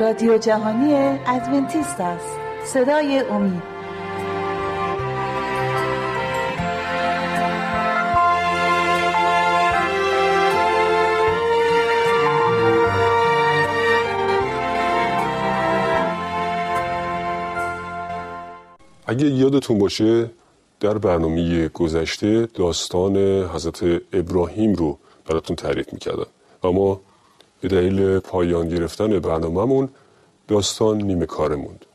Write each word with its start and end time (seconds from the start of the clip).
رادیو 0.00 0.38
جهانی 0.38 0.94
ادونتیست 1.26 2.00
است. 2.00 2.38
صدای 2.64 3.18
امید. 3.18 3.62
اگه 19.06 19.26
یادتون 19.26 19.78
باشه 19.78 20.30
در 20.80 20.98
برنامه 20.98 21.68
گذشته 21.68 22.46
داستان 22.54 23.16
حضرت 23.54 23.84
ابراهیم 24.12 24.74
رو 24.74 24.98
براتون 25.26 25.56
تعریف 25.56 25.92
می‌کردم. 25.92 26.26
اما 26.62 27.00
به 27.60 27.68
دلیل 27.68 28.18
پایان 28.18 28.68
گرفتن 28.68 29.18
برنامهمون 29.18 29.88
داستان 30.48 30.98
نیمه 30.98 31.26
کاره 31.26 31.56
موند. 31.56 31.86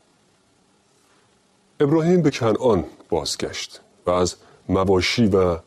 ابراهیم 1.80 2.22
به 2.22 2.30
کنعان 2.30 2.84
بازگشت 3.08 3.80
و 4.06 4.10
از 4.10 4.36
مباشی 4.68 5.26
و 5.26 5.58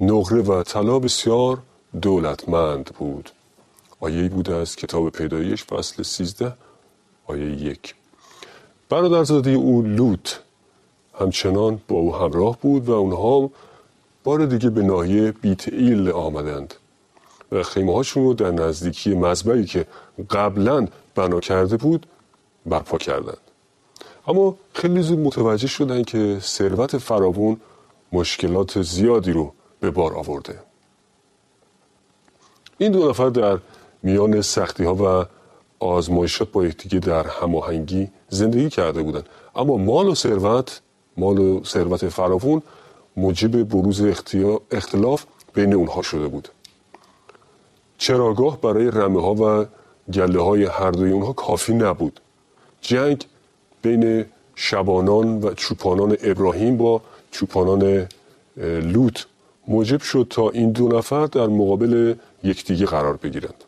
نقره 0.00 0.42
و 0.42 0.62
طلا 0.62 0.98
بسیار 0.98 1.58
دولتمند 2.02 2.84
بود. 2.98 3.30
آیه 4.00 4.28
بود 4.28 4.50
از 4.50 4.76
کتاب 4.76 5.10
پیدایش 5.10 5.64
فصل 5.64 6.02
13 6.02 6.52
آیه 7.26 7.50
یک. 7.50 7.94
برادرزاده 8.88 9.50
او 9.50 9.82
لوط 9.82 10.30
همچنان 11.20 11.80
با 11.88 11.96
او 11.96 12.16
همراه 12.16 12.58
بود 12.60 12.88
و 12.88 12.92
اونها 12.92 13.50
بار 14.24 14.46
دیگه 14.46 14.70
به 14.70 14.82
ناحیه 14.82 15.32
بیت 15.32 15.68
ایل 15.68 16.10
آمدند. 16.10 16.74
خیمه 17.52 17.94
هاشون 17.94 18.24
رو 18.24 18.34
در 18.34 18.50
نزدیکی 18.50 19.14
مذبعی 19.14 19.64
که 19.64 19.86
قبلا 20.30 20.86
بنا 21.14 21.40
کرده 21.40 21.76
بود 21.76 22.06
برپا 22.66 22.98
کردند. 22.98 23.40
اما 24.28 24.56
خیلی 24.72 25.02
زود 25.02 25.18
متوجه 25.18 25.66
شدند 25.66 26.06
که 26.06 26.38
ثروت 26.40 26.98
فراوون 26.98 27.60
مشکلات 28.12 28.82
زیادی 28.82 29.32
رو 29.32 29.52
به 29.80 29.90
بار 29.90 30.14
آورده. 30.14 30.58
این 32.78 32.92
دو 32.92 33.08
نفر 33.08 33.28
در 33.28 33.58
میان 34.02 34.42
سختی 34.42 34.84
ها 34.84 34.94
و 34.94 35.26
آزمایشات 35.84 36.52
با 36.52 36.64
یکدیگه 36.64 36.98
در 36.98 37.26
هماهنگی 37.26 38.08
زندگی 38.28 38.70
کرده 38.70 39.02
بودند. 39.02 39.28
اما 39.56 39.76
مال 39.76 40.08
و 40.08 40.14
ثروت 40.14 40.80
مال 41.16 41.38
و 41.38 41.64
ثروت 41.64 42.08
فراوون 42.08 42.62
موجب 43.16 43.68
بروز 43.68 44.02
اختلاف 44.70 45.24
بین 45.54 45.74
اونها 45.74 46.02
شده 46.02 46.28
بود. 46.28 46.48
چراگاه 48.00 48.60
برای 48.60 48.90
رمه 48.90 49.22
ها 49.22 49.34
و 49.34 49.66
گله 50.12 50.42
های 50.42 50.64
هر 50.64 50.90
دوی 50.90 51.10
اونها 51.12 51.32
کافی 51.32 51.74
نبود. 51.74 52.20
جنگ 52.80 53.24
بین 53.82 54.24
شبانان 54.54 55.40
و 55.42 55.54
چوپانان 55.54 56.16
ابراهیم 56.22 56.76
با 56.76 57.00
چوپانان 57.30 58.08
لوط 58.92 59.18
موجب 59.68 60.00
شد 60.00 60.26
تا 60.30 60.50
این 60.50 60.72
دو 60.72 60.88
نفر 60.88 61.26
در 61.26 61.46
مقابل 61.46 62.14
یکدیگه 62.44 62.86
قرار 62.86 63.16
بگیرند. 63.16 63.64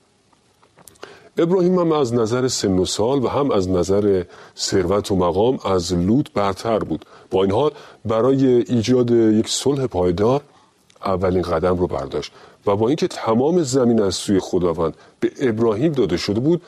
ابراهیم 1.38 1.78
هم 1.78 1.92
از 1.92 2.14
نظر 2.14 2.48
سن 2.48 2.78
و 2.78 2.84
سال 2.84 3.24
و 3.24 3.28
هم 3.28 3.50
از 3.50 3.68
نظر 3.68 4.24
ثروت 4.56 5.10
و 5.10 5.16
مقام 5.16 5.58
از 5.64 5.94
لوط 5.94 6.26
برتر 6.34 6.78
بود. 6.78 7.04
با 7.30 7.42
این 7.42 7.52
حال 7.52 7.70
برای 8.04 8.46
ایجاد 8.46 9.10
یک 9.10 9.48
صلح 9.48 9.86
پایدار 9.86 10.40
اولین 11.04 11.42
قدم 11.42 11.76
رو 11.76 11.86
برداشت. 11.86 12.32
و 12.66 12.76
با 12.76 12.88
اینکه 12.88 13.08
تمام 13.08 13.62
زمین 13.62 14.02
از 14.02 14.14
سوی 14.14 14.40
خداوند 14.40 14.96
به 15.20 15.32
ابراهیم 15.40 15.92
داده 15.92 16.16
شده 16.16 16.40
بود 16.40 16.62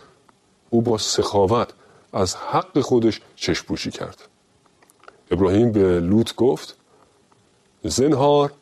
او 0.71 0.82
با 0.82 0.99
سخاوت 0.99 1.69
از 2.12 2.37
حق 2.37 2.81
خودش 2.81 3.21
چشپوشی 3.37 3.91
کرد. 3.91 4.28
ابراهیم 5.31 5.72
به 5.72 6.00
لوط 6.00 6.34
گفت 6.34 6.77
زنهار 7.84 8.53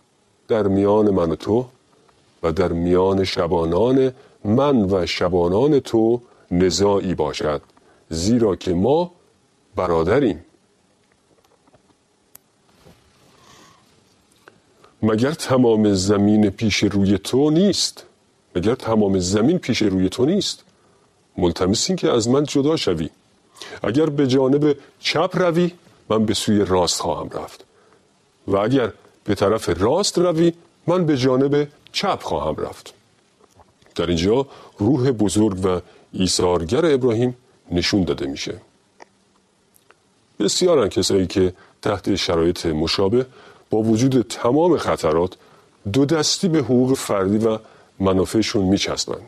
در 0.49 0.63
میان 0.63 1.11
من 1.11 1.31
و 1.31 1.37
تو 1.37 1.67
و 2.43 2.53
در 2.53 2.73
میان 2.73 3.25
شبانان 3.25 4.13
من 4.45 4.83
و 4.91 5.07
شبانان 5.07 5.81
تو 5.81 6.21
نزاعی 6.51 7.15
باشد 7.15 7.63
زیرا 8.11 8.57
که 8.57 8.75
ما 8.75 9.11
برادریم. 9.77 10.45
مگر 15.03 15.33
تمام 15.33 15.95
زمین 15.95 16.51
پیش 16.51 16.83
روی 16.83 17.19
تو 17.19 17.51
نیست؟ 17.51 18.07
مگر 18.57 18.75
تمام 18.75 19.19
زمین 19.19 19.59
پیش 19.59 19.83
روی 19.83 20.09
تو 20.09 20.27
نیست؟ 20.27 20.65
ملتمسین 21.39 21.97
که 21.97 22.11
از 22.11 22.29
من 22.29 22.45
جدا 22.45 22.77
شوی. 22.77 23.11
اگر 23.83 24.07
به 24.07 24.27
جانب 24.27 24.77
چپ 25.01 25.31
روی 25.35 25.71
من 26.09 26.27
به 26.27 26.35
سوی 26.35 26.65
راست 26.65 27.01
خواهم 27.01 27.29
رفت. 27.29 27.65
و 28.47 28.57
اگر 28.57 28.93
به 29.25 29.35
طرف 29.35 29.69
راست 29.81 30.19
روی 30.19 30.53
من 30.87 31.07
به 31.07 31.17
جانب 31.17 31.69
چپ 31.93 32.23
خواهم 32.23 32.57
رفت. 32.57 32.95
در 33.95 34.07
اینجا 34.07 34.47
روح 34.79 35.11
بزرگ 35.11 35.67
و 35.67 35.81
ایثارگر 36.13 36.87
ابراهیم 36.87 37.37
نشون 37.71 38.05
داده 38.05 38.27
میشه. 38.27 38.61
بسیارن 40.39 40.89
کسایی 40.89 41.27
که 41.27 41.53
تحت 41.83 42.15
شرایط 42.15 42.67
مشابه 42.67 43.27
با 43.73 43.83
وجود 43.83 44.23
تمام 44.23 44.77
خطرات 44.77 45.37
دو 45.93 46.05
دستی 46.05 46.49
به 46.49 46.59
حقوق 46.59 46.95
فردی 46.95 47.39
و 47.39 47.59
منافعشون 48.01 48.65
میچسبن. 48.65 49.21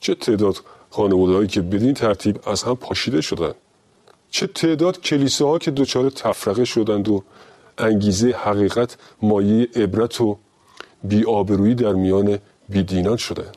چه 0.00 0.14
تعداد 0.14 0.56
خانوادهایی 0.90 1.48
که 1.48 1.60
بدین 1.60 1.94
ترتیب 1.94 2.48
از 2.48 2.62
هم 2.62 2.76
پاشیده 2.76 3.20
شدن؟ 3.20 3.54
چه 4.30 4.46
تعداد 4.46 5.00
کلیساها 5.00 5.58
که 5.58 5.70
دچار 5.70 6.10
تفرقه 6.10 6.64
شدند 6.64 7.08
و 7.08 7.22
انگیزه 7.78 8.30
حقیقت 8.30 8.96
مایه 9.22 9.68
عبرت 9.76 10.20
و 10.20 10.38
بیآبرویی 11.04 11.74
در 11.74 11.92
میان 11.92 12.38
بیدینان 12.68 13.16
شدند 13.16 13.56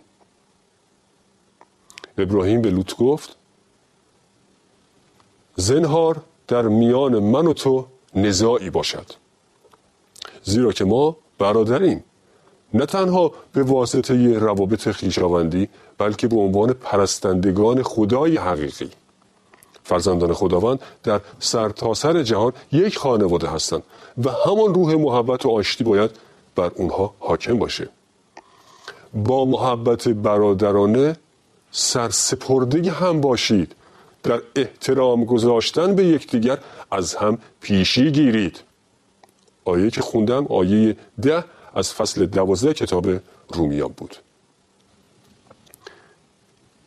ابراهیم 2.18 2.62
به 2.62 2.70
لوط 2.70 2.96
گفت 2.96 3.36
زنهار 5.56 6.22
در 6.48 6.62
میان 6.62 7.20
من 7.20 7.48
و 7.48 7.54
تو 7.54 7.88
نزاعی 8.16 8.70
باشد. 8.70 9.25
زیرا 10.46 10.72
که 10.72 10.86
ما 10.86 11.18
برادریم. 11.40 12.04
نه 12.74 12.86
تنها 12.86 13.32
به 13.54 13.64
واسطه 13.64 14.40
روابط 14.40 14.90
خیشاوندی 14.90 15.70
بلکه 15.98 16.28
به 16.28 16.36
عنوان 16.36 16.74
پرستندگان 16.74 17.84
خدای 17.84 18.38
حقیقی. 18.38 18.90
فرزندان 19.84 20.34
خداوند 20.34 20.80
در 21.04 21.22
سرتاسر 21.40 22.14
سر 22.14 22.24
جهان 22.24 22.54
یک 22.72 22.98
خانواده 22.98 23.48
هستند 23.48 23.84
و 24.24 24.30
همان 24.46 24.74
روح 24.74 24.96
محبت 24.96 25.46
و 25.46 25.50
آشتی 25.50 25.84
باید 25.84 26.12
بر 26.56 26.72
اونها 26.76 27.14
حاکم 27.20 27.58
باشه. 27.60 27.90
با 29.14 29.46
محبت 29.46 30.08
برادرانه 30.08 31.18
سرسپرده 31.72 32.92
هم 32.92 33.22
باشید. 33.22 33.76
در 34.24 34.42
احترام 34.56 35.26
گذاشتن 35.26 35.96
به 35.96 36.06
یکدیگر 36.06 36.58
از 36.92 37.16
هم 37.16 37.38
پیشی 37.62 38.12
گیرید. 38.12 38.65
آیه 39.66 39.90
که 39.92 40.02
خوندم 40.02 40.48
آیه 40.48 40.98
ده 41.22 41.44
از 41.76 41.94
فصل 41.94 42.26
دوازده 42.26 42.74
کتاب 42.74 43.08
رومیان 43.50 43.94
بود. 43.98 44.16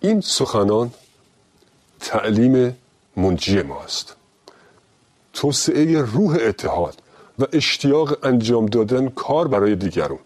این 0.00 0.20
سخنان 0.20 0.90
تعلیم 2.00 2.76
منجی 3.16 3.62
ماست 3.62 4.16
توسعه 5.32 6.02
روح 6.02 6.38
اتحاد 6.40 7.02
و 7.38 7.44
اشتیاق 7.52 8.26
انجام 8.26 8.66
دادن 8.66 9.08
کار 9.08 9.48
برای 9.48 9.76
دیگرون 9.76 10.18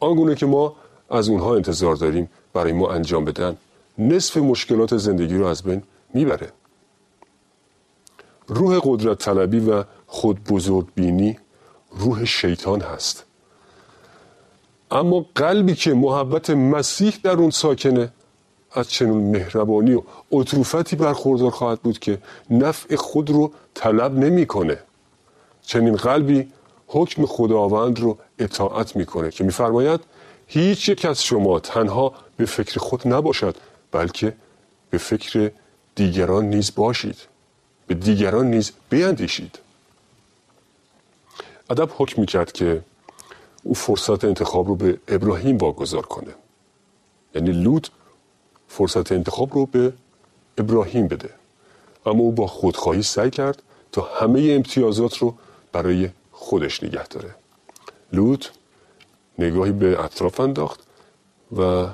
آنگونه 0.00 0.34
که 0.34 0.46
ما 0.46 0.76
از 1.10 1.28
اونها 1.28 1.56
انتظار 1.56 1.96
داریم 1.96 2.30
برای 2.52 2.72
ما 2.72 2.90
انجام 2.90 3.24
بدن 3.24 3.56
نصف 3.98 4.36
مشکلات 4.36 4.96
زندگی 4.96 5.36
رو 5.36 5.46
از 5.46 5.62
بین 5.62 5.82
می‌بره. 6.14 6.52
روح 8.48 8.80
قدرت 8.82 9.18
طلبی 9.18 9.60
و 9.60 9.84
خود 10.06 10.44
بزرگ 10.44 10.86
بینی 10.94 11.38
روح 11.98 12.24
شیطان 12.24 12.80
هست. 12.80 13.24
اما 14.90 15.26
قلبی 15.34 15.74
که 15.74 15.94
محبت 15.94 16.50
مسیح 16.50 17.14
در 17.22 17.32
اون 17.32 17.50
ساکنه 17.50 18.12
از 18.72 18.90
چنون 18.90 19.22
مهربانی 19.22 19.94
و 19.94 20.02
اطروفتی 20.32 20.96
برخوردار 20.96 21.50
خواهد 21.50 21.80
بود 21.80 21.98
که 21.98 22.18
نفع 22.50 22.96
خود 22.96 23.30
رو 23.30 23.52
طلب 23.74 24.18
نمی‌کنه. 24.18 24.78
چنین 25.62 25.96
قلبی 25.96 26.48
حکم 26.86 27.26
خداوند 27.26 28.00
رو 28.00 28.18
اطاعت 28.38 28.96
می‌کنه 28.96 29.30
که 29.30 29.44
میفرماید 29.44 30.00
هیچ 30.46 30.88
یک 30.88 31.04
از 31.04 31.24
شما 31.24 31.60
تنها 31.60 32.14
به 32.36 32.44
فکر 32.46 32.78
خود 32.78 33.08
نباشد 33.08 33.56
بلکه 33.92 34.36
به 34.90 34.98
فکر 34.98 35.50
دیگران 35.94 36.44
نیز 36.44 36.74
باشید. 36.74 37.16
به 37.86 37.94
دیگران 37.94 38.46
نیز 38.46 38.72
بیندیشید. 38.90 39.58
ادب 41.70 41.90
حکم 41.96 42.20
می‌کرد 42.20 42.52
که 42.52 42.82
او 43.62 43.74
فرصت 43.74 44.24
انتخاب 44.24 44.68
رو 44.68 44.74
به 44.74 44.98
ابراهیم 45.08 45.56
واگذار 45.58 46.06
کنه. 46.06 46.34
یعنی 47.34 47.52
لوط 47.52 47.88
فرصت 48.68 49.12
انتخاب 49.12 49.54
رو 49.54 49.66
به 49.66 49.92
ابراهیم 50.58 51.08
بده. 51.08 51.30
اما 52.06 52.20
او 52.20 52.32
با 52.32 52.46
خودخواهی 52.46 53.02
سعی 53.02 53.30
کرد 53.30 53.62
تا 53.92 54.08
همه 54.20 54.40
امتیازات 54.40 55.16
رو 55.16 55.34
برای 55.72 56.10
خودش 56.32 56.82
نگه 56.82 57.06
داره. 57.08 57.34
لوط 58.12 58.46
نگاهی 59.38 59.72
به 59.72 60.04
اطراف 60.04 60.40
انداخت 60.40 60.80
و 61.56 61.86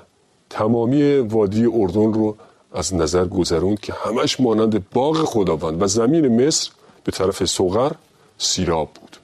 تمامی 0.51 1.19
وادی 1.19 1.67
اردن 1.67 2.13
رو 2.13 2.37
از 2.73 2.95
نظر 2.95 3.25
گذروند 3.25 3.81
که 3.81 3.93
همش 3.93 4.41
مانند 4.41 4.91
باغ 4.91 5.25
خداوند 5.25 5.83
و 5.83 5.87
زمین 5.87 6.47
مصر 6.47 6.71
به 7.05 7.13
طرف 7.13 7.45
سوغر 7.45 7.93
سیراب 8.39 8.91
بود. 8.95 9.17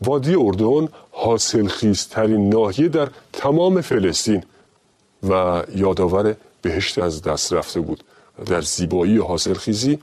وادی 0.00 0.34
اردن 0.34 0.88
حاصل 1.10 1.66
خیزترین 1.66 2.48
ناحیه 2.48 2.88
در 2.88 3.08
تمام 3.32 3.80
فلسطین 3.80 4.44
و 5.28 5.62
یادآور 5.74 6.36
بهشت 6.62 6.98
از 6.98 7.22
دست 7.22 7.52
رفته 7.52 7.80
بود. 7.80 8.04
در 8.46 8.60
زیبایی 8.60 9.18
حاصل 9.18 9.54
خیزی 9.54 9.98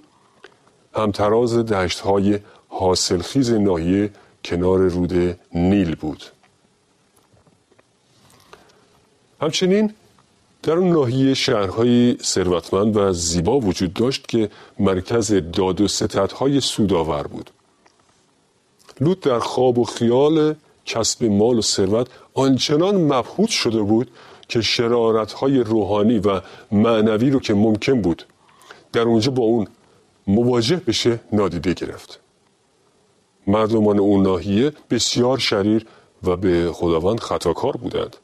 همتراز 0.95 1.57
دشت 1.57 1.99
های 1.99 2.39
حاصل 2.67 3.21
خیز 3.21 3.51
ناحیه 3.51 4.09
کنار 4.45 4.79
رود 4.79 5.39
نیل 5.53 5.95
بود. 5.95 6.23
همچنین 9.41 9.93
در 10.63 10.73
اون 10.73 10.89
ناحیه 10.89 11.33
شهرهای 11.33 12.17
ثروتمند 12.21 12.97
و 12.97 13.13
زیبا 13.13 13.59
وجود 13.59 13.93
داشت 13.93 14.27
که 14.27 14.49
مرکز 14.79 15.33
داد 15.33 15.81
و 15.81 15.87
ستدهای 15.87 16.59
سودآور 16.61 17.27
بود. 17.27 17.49
لوط 19.03 19.19
در 19.19 19.39
خواب 19.39 19.79
و 19.79 19.83
خیال 19.83 20.55
کسب 20.85 21.23
مال 21.23 21.57
و 21.57 21.61
ثروت 21.61 22.07
آنچنان 22.33 22.95
مبهوت 22.95 23.49
شده 23.49 23.81
بود 23.81 24.11
که 24.47 24.61
شرارتهای 24.61 25.59
روحانی 25.59 26.19
و 26.19 26.41
معنوی 26.71 27.29
رو 27.29 27.39
که 27.39 27.53
ممکن 27.53 28.01
بود 28.01 28.25
در 28.93 29.01
اونجا 29.01 29.31
با 29.31 29.43
اون 29.43 29.67
مواجه 30.27 30.75
بشه 30.75 31.19
نادیده 31.31 31.73
گرفت. 31.73 32.19
مردمان 33.47 33.99
اون 33.99 34.21
ناحیه 34.21 34.71
بسیار 34.89 35.37
شریر 35.37 35.85
و 36.23 36.35
به 36.35 36.71
خداوند 36.73 37.19
خطاکار 37.19 37.77
بودند. 37.77 38.17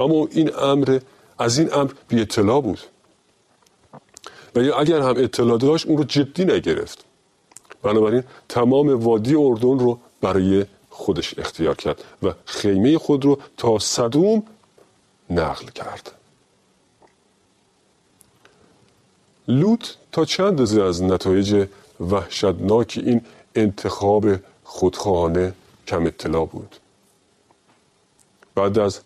اما 0.00 0.28
این 0.30 0.50
امر 0.56 0.98
از 1.38 1.58
این 1.58 1.74
امر 1.74 1.90
بی 2.08 2.20
اطلاع 2.20 2.60
بود. 2.62 2.78
و 4.54 4.58
اگر 4.58 5.00
هم 5.00 5.14
اطلاع 5.16 5.58
داشت 5.58 5.86
اون 5.86 5.98
رو 5.98 6.04
جدی 6.04 6.44
نگرفت. 6.44 7.04
بنابراین 7.82 8.22
تمام 8.48 9.04
وادی 9.04 9.34
اردن 9.34 9.78
رو 9.78 9.98
برای 10.20 10.66
خودش 10.90 11.38
اختیار 11.38 11.74
کرد 11.74 12.04
و 12.22 12.32
خیمه 12.44 12.98
خود 12.98 13.24
رو 13.24 13.38
تا 13.56 13.78
صدوم 13.78 14.42
نقل 15.30 15.66
کرد. 15.66 16.12
لوط 19.48 19.88
تا 20.12 20.24
چند 20.24 20.60
از 20.60 21.02
نتایج 21.02 21.66
وحشتناک 22.00 23.00
این 23.06 23.20
انتخاب 23.54 24.26
خودخواهانه 24.64 25.52
کم 25.86 26.06
اطلاع 26.06 26.46
بود. 26.46 26.76
بعد 28.54 28.78
از 28.78 29.00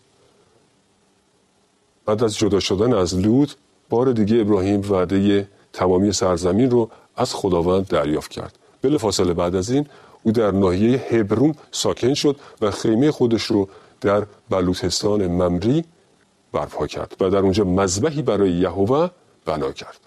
بعد 2.05 2.23
از 2.23 2.37
جدا 2.37 2.59
شدن 2.59 2.93
از 2.93 3.15
لوط 3.15 3.53
بار 3.89 4.11
دیگه 4.11 4.41
ابراهیم 4.41 4.91
وعده 4.91 5.47
تمامی 5.73 6.11
سرزمین 6.11 6.71
رو 6.71 6.89
از 7.15 7.33
خداوند 7.33 7.87
دریافت 7.87 8.31
کرد. 8.31 8.57
بله 8.81 8.97
فاصله 8.97 9.33
بعد 9.33 9.55
از 9.55 9.69
این 9.69 9.85
او 10.23 10.31
در 10.31 10.51
ناحیه 10.51 10.99
هبرون 10.99 11.55
ساکن 11.71 12.13
شد 12.13 12.35
و 12.61 12.71
خیمه 12.71 13.11
خودش 13.11 13.43
رو 13.43 13.69
در 14.01 14.25
بلوچستان 14.49 15.27
ممری 15.27 15.83
برپا 16.51 16.87
کرد 16.87 17.15
و 17.19 17.29
در 17.29 17.39
اونجا 17.39 17.63
مذبحی 17.63 18.21
برای 18.21 18.51
یهوه 18.51 19.09
بنا 19.45 19.71
کرد. 19.71 19.99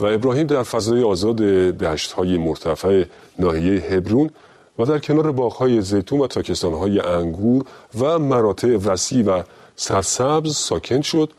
و 0.00 0.06
ابراهیم 0.06 0.46
در 0.46 0.62
فضای 0.62 1.02
آزاد 1.02 1.36
دشت 1.36 2.12
های 2.12 2.38
مرتفع 2.38 3.04
ناحیه 3.38 3.80
هبرون 3.80 4.30
و 4.78 4.84
در 4.84 4.98
کنار 4.98 5.32
باغهای 5.32 5.82
زیتون 5.82 6.20
و 6.20 6.26
تاکستانهای 6.26 7.00
انگور 7.00 7.64
و 7.98 8.18
مراتع 8.18 8.76
وسیع 8.76 9.24
و 9.24 9.42
سرسبز 9.76 10.56
ساکن 10.56 11.00
شد 11.00 11.32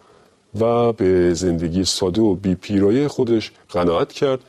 و 0.60 0.94
به 0.94 1.34
زندگی 1.34 1.86
ساده 1.86 2.22
و 2.22 2.36
بی 2.36 2.56
پیرایه 2.56 3.08
خودش 3.08 3.52
قناعت 3.70 4.12
کرد 4.12 4.40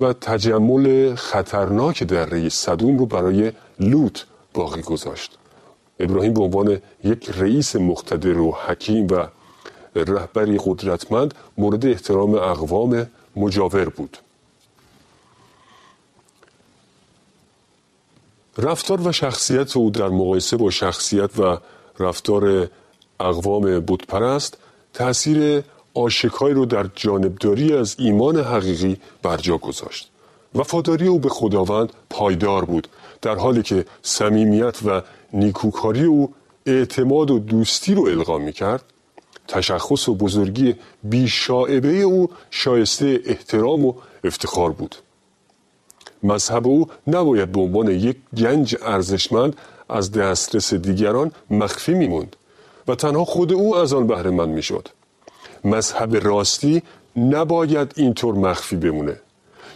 و 0.00 0.12
تجمل 0.12 1.14
خطرناک 1.14 2.02
در 2.02 2.26
رئیس 2.26 2.54
صدوم 2.54 2.98
رو 2.98 3.06
برای 3.06 3.52
لوط 3.80 4.20
باقی 4.54 4.82
گذاشت. 4.82 5.38
ابراهیم 6.00 6.34
به 6.34 6.42
عنوان 6.42 6.80
یک 7.04 7.30
رئیس 7.30 7.76
مقتدر 7.76 8.38
و 8.38 8.52
حکیم 8.66 9.06
و 9.06 9.26
رهبری 9.96 10.58
قدرتمند 10.64 11.34
مورد 11.58 11.86
احترام 11.86 12.34
اقوام 12.34 13.06
مجاور 13.36 13.88
بود. 13.88 14.18
رفتار 18.58 19.08
و 19.08 19.12
شخصیت 19.12 19.76
او 19.76 19.90
در 19.90 20.08
مقایسه 20.08 20.56
با 20.56 20.70
شخصیت 20.70 21.38
و 21.38 21.58
رفتار 21.98 22.68
اقوام 23.20 23.80
بودپرست 23.80 24.58
تأثیر 24.94 25.64
آشکایی 25.94 26.54
رو 26.54 26.66
در 26.66 26.86
جانبداری 26.94 27.72
از 27.72 27.96
ایمان 27.98 28.36
حقیقی 28.36 28.96
برجا 29.22 29.56
گذاشت. 29.58 30.10
وفاداری 30.54 31.06
او 31.06 31.18
به 31.18 31.28
خداوند 31.28 31.92
پایدار 32.10 32.64
بود 32.64 32.88
در 33.22 33.34
حالی 33.34 33.62
که 33.62 33.86
صمیمیت 34.02 34.76
و 34.86 35.02
نیکوکاری 35.32 36.04
او 36.04 36.34
اعتماد 36.66 37.30
و 37.30 37.38
دوستی 37.38 37.94
رو 37.94 38.02
القا 38.02 38.38
می 38.38 38.52
کرد 38.52 38.84
تشخص 39.48 40.08
و 40.08 40.14
بزرگی 40.14 40.74
بیشاعبه 41.02 42.00
او 42.00 42.30
شایسته 42.50 43.20
احترام 43.24 43.84
و 43.84 43.94
افتخار 44.24 44.72
بود. 44.72 44.94
مذهب 46.22 46.66
او 46.66 46.88
نباید 47.06 47.52
به 47.52 47.60
عنوان 47.60 47.88
یک 47.88 48.16
گنج 48.36 48.76
ارزشمند 48.82 49.56
از 49.88 50.12
دسترس 50.12 50.74
دیگران 50.74 51.32
مخفی 51.50 51.94
میموند 51.94 52.36
و 52.88 52.94
تنها 52.94 53.24
خود 53.24 53.52
او 53.52 53.76
از 53.76 53.92
آن 53.92 54.06
بهره 54.06 54.30
مند 54.30 54.48
می‌شد. 54.48 54.88
مذهب 55.64 56.16
راستی 56.16 56.82
نباید 57.16 57.92
اینطور 57.96 58.34
مخفی 58.34 58.76
بمونه. 58.76 59.20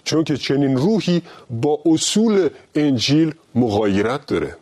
چون 0.05 0.25
که 0.25 0.37
چنین 0.37 0.77
روحی 0.77 1.23
با 1.51 1.81
اصول 1.87 2.49
انجیل 2.75 3.35
مغایرت 3.55 4.27
داره. 4.27 4.57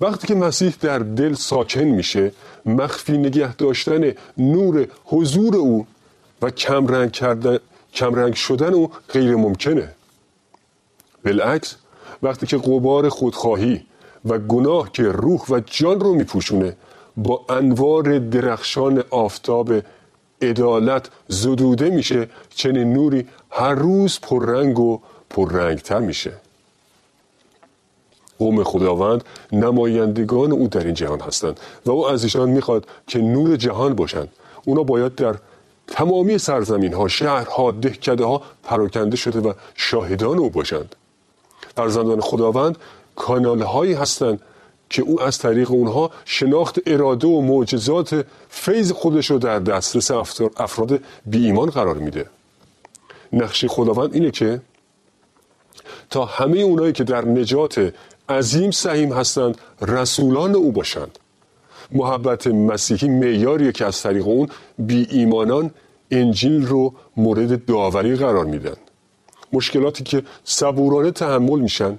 وقتی 0.00 0.26
که 0.26 0.34
مسیح 0.34 0.74
در 0.80 0.98
دل 0.98 1.34
ساکن 1.34 1.84
میشه 1.84 2.32
مخفی 2.66 3.18
نگه 3.18 3.56
داشتن 3.56 4.12
نور 4.38 4.88
حضور 5.04 5.56
او 5.56 5.86
و 6.42 6.50
کمرنگ, 6.50 7.12
کردن، 7.12 7.58
کمرنگ 7.94 8.34
شدن 8.34 8.74
او 8.74 8.90
غیر 9.08 9.36
ممکنه. 9.36 9.94
بالعکس 11.24 11.76
وقتی 12.22 12.46
که 12.46 12.58
قبار 12.58 13.08
خودخواهی 13.08 13.86
و 14.24 14.38
گناه 14.38 14.92
که 14.92 15.02
روح 15.02 15.40
و 15.48 15.60
جان 15.60 16.00
رو 16.00 16.14
میپوشونه 16.14 16.76
با 17.18 17.44
انوار 17.48 18.18
درخشان 18.18 19.04
آفتاب 19.10 19.72
عدالت 20.42 21.08
زدوده 21.28 21.90
میشه 21.90 22.28
چنین 22.54 22.92
نوری 22.92 23.26
هر 23.50 23.74
روز 23.74 24.20
پررنگ 24.20 24.78
و 24.78 25.00
پررنگتر 25.30 25.98
میشه. 25.98 26.32
قوم 28.38 28.64
خداوند 28.64 29.24
نمایندگان 29.52 30.52
او 30.52 30.68
در 30.68 30.84
این 30.84 30.94
جهان 30.94 31.20
هستند 31.20 31.60
و 31.86 31.90
او 31.90 32.08
از 32.08 32.24
ایشان 32.24 32.50
می‌خواد 32.50 32.86
که 33.06 33.18
نور 33.18 33.56
جهان 33.56 33.94
باشند. 33.94 34.28
اونا 34.64 34.82
باید 34.82 35.14
در 35.14 35.34
تمامی 35.86 36.38
سرزمین 36.38 36.94
ها 36.94 37.08
شهرها 37.08 37.70
دهکده 37.70 38.24
ها 38.24 38.42
پراکنده 38.62 39.16
شده 39.16 39.40
و 39.40 39.52
شاهدان 39.74 40.38
او 40.38 40.50
باشند. 40.50 40.96
فرزندان 41.76 42.20
خداوند 42.20 42.76
کانال 43.16 43.62
هایی 43.62 43.94
هستند 43.94 44.40
که 44.90 45.02
او 45.02 45.22
از 45.22 45.38
طریق 45.38 45.70
اونها 45.70 46.10
شناخت 46.24 46.78
اراده 46.86 47.26
و 47.26 47.40
معجزات 47.40 48.26
فیض 48.48 48.92
خودش 48.92 49.30
رو 49.30 49.38
در 49.38 49.58
دسترس 49.58 50.10
افراد 50.56 51.00
بی 51.26 51.46
ایمان 51.46 51.70
قرار 51.70 51.98
میده. 51.98 52.26
نقش 53.32 53.64
خداوند 53.64 54.14
اینه 54.14 54.30
که 54.30 54.60
تا 56.10 56.24
همه 56.24 56.58
اونایی 56.58 56.92
که 56.92 57.04
در 57.04 57.24
نجات 57.24 57.94
عظیم 58.28 58.70
سهیم 58.70 59.12
هستند 59.12 59.58
رسولان 59.82 60.54
او 60.54 60.72
باشند. 60.72 61.18
محبت 61.92 62.46
مسیحی 62.46 63.08
معیاریه 63.08 63.72
که 63.72 63.84
از 63.84 64.02
طریق 64.02 64.26
اون 64.26 64.48
بی 64.78 65.06
ایمانان 65.10 65.70
انجیل 66.10 66.66
رو 66.66 66.94
مورد 67.16 67.64
داوری 67.64 68.16
قرار 68.16 68.44
میدن. 68.44 68.76
مشکلاتی 69.52 70.04
که 70.04 70.22
صبورانه 70.44 71.10
تحمل 71.10 71.60
میشن 71.60 71.98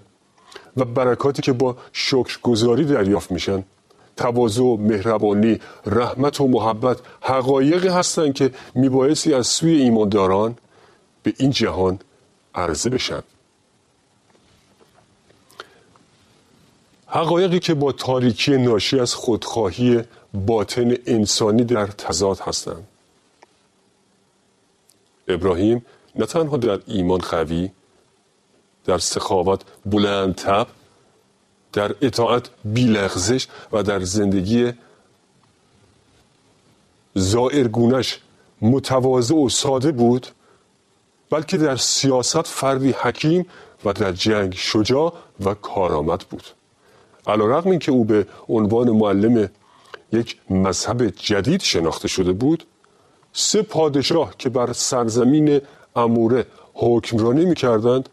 و 0.77 0.85
برکاتی 0.85 1.41
که 1.41 1.53
با 1.53 1.77
شکرگزاری 1.93 2.85
دریافت 2.85 3.31
میشن. 3.31 3.63
تواضع 4.17 4.63
مهربانی 4.63 5.59
رحمت 5.85 6.41
و 6.41 6.47
محبت 6.47 6.97
حقایقی 7.21 7.87
هستند 7.87 8.33
که 8.33 8.51
میبایستی 8.75 9.33
از 9.33 9.47
سوی 9.47 9.81
ایمانداران 9.81 10.57
به 11.23 11.33
این 11.37 11.51
جهان 11.51 11.99
عرضه 12.55 12.89
بشن. 12.89 13.23
حقایقی 17.07 17.59
که 17.59 17.73
با 17.73 17.91
تاریکی 17.91 18.57
ناشی 18.57 18.99
از 18.99 19.13
خودخواهی 19.13 20.01
باطن 20.33 20.97
انسانی 21.05 21.63
در 21.63 21.87
تضاد 21.87 22.39
هستند 22.39 22.87
ابراهیم 25.27 25.85
نه 26.15 26.25
تنها 26.25 26.57
در 26.57 26.79
ایمان 26.87 27.19
قوی 27.19 27.69
در 28.89 28.97
سخاوت 28.97 29.61
بلند 29.85 30.41
در 31.73 31.95
اطاعت 32.01 32.49
بیلغزش 32.65 33.47
و 33.71 33.83
در 33.83 33.99
زندگی 33.99 34.73
زائرگونش 37.15 38.19
متواضع 38.61 39.35
و 39.35 39.49
ساده 39.49 39.91
بود 39.91 40.27
بلکه 41.29 41.57
در 41.57 41.75
سیاست 41.75 42.47
فردی 42.47 42.91
حکیم 42.91 43.45
و 43.85 43.93
در 43.93 44.11
جنگ 44.11 44.53
شجاع 44.53 45.13
و 45.45 45.53
کارآمد 45.53 46.19
بود. 46.19 46.43
علا 47.27 47.45
رقم 47.45 47.69
این 47.69 47.79
که 47.79 47.91
او 47.91 48.05
به 48.05 48.27
عنوان 48.47 48.89
معلم 48.89 49.49
یک 50.13 50.37
مذهب 50.49 51.07
جدید 51.09 51.61
شناخته 51.61 52.07
شده 52.07 52.33
بود 52.33 52.63
سه 53.33 53.61
پادشاه 53.61 54.33
که 54.37 54.49
بر 54.49 54.73
سرزمین 54.73 55.61
اموره 55.95 56.45
حکمرانی 56.73 57.45
می‌کردند 57.45 58.09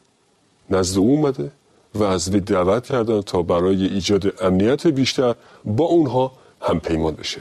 نزد 0.71 0.99
او 0.99 1.11
اومده 1.11 1.51
و 1.95 2.05
از 2.05 2.29
وی 2.29 2.41
دعوت 2.41 2.87
کردند 2.87 3.25
تا 3.25 3.43
برای 3.43 3.87
ایجاد 3.87 4.43
امنیت 4.45 4.87
بیشتر 4.87 5.35
با 5.65 5.85
اونها 5.85 6.33
هم 6.61 6.81
پیمان 6.81 7.15
بشه. 7.15 7.41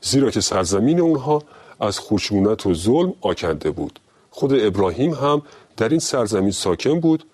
زیرا 0.00 0.30
که 0.30 0.40
سرزمین 0.40 1.00
اونها 1.00 1.42
از 1.80 2.00
خشونت 2.00 2.66
و 2.66 2.74
ظلم 2.74 3.14
آکنده 3.20 3.70
بود. 3.70 4.00
خود 4.30 4.52
ابراهیم 4.52 5.14
هم 5.14 5.42
در 5.76 5.88
این 5.88 5.98
سرزمین 5.98 6.50
ساکن 6.50 7.00
بود 7.00 7.24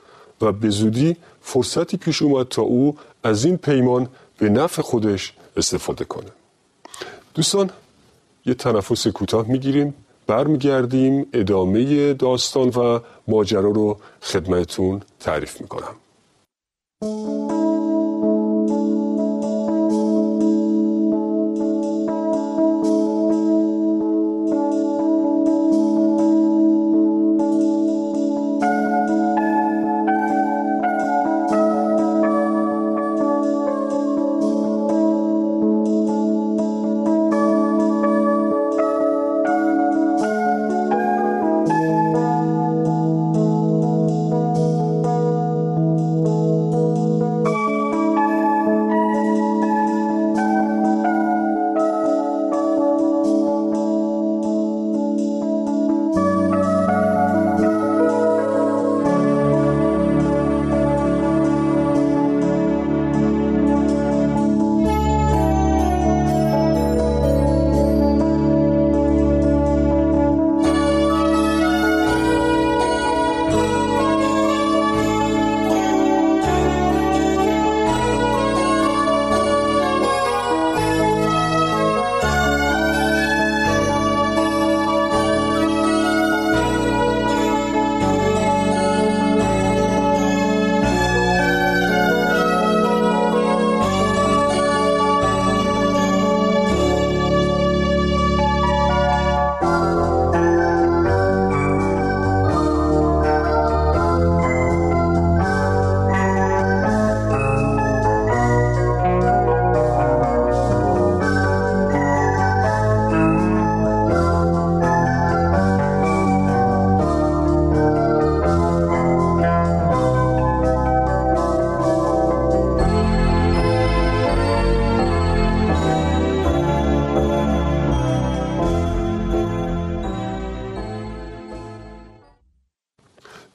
و 0.40 0.52
به 0.52 0.70
زودی 0.70 1.16
فرصتی 1.42 1.96
پیش 1.96 2.22
اومد 2.22 2.48
تا 2.48 2.62
او 2.62 2.96
از 3.24 3.44
این 3.44 3.56
پیمان 3.56 4.08
به 4.38 4.48
نفع 4.48 4.82
خودش 4.82 5.32
استفاده 5.56 6.04
کنه. 6.04 6.30
دوستان 7.34 7.70
یه 8.46 8.54
تنفس 8.54 9.06
کوتاه 9.06 9.48
می‌گیریم. 9.48 9.94
برمیگردیم 10.26 11.26
ادامه 11.32 12.14
داستان 12.14 12.68
و 12.68 13.00
ماجرا 13.28 13.70
رو 13.70 13.96
خدمتون 14.22 15.00
تعریف 15.20 15.60
می‌کنم. 15.60 15.96